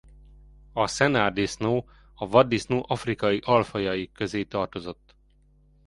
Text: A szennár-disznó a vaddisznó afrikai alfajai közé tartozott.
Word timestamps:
A 0.73 0.87
szennár-disznó 0.87 1.89
a 2.13 2.27
vaddisznó 2.27 2.85
afrikai 2.87 3.41
alfajai 3.45 4.11
közé 4.11 4.43
tartozott. 4.43 5.15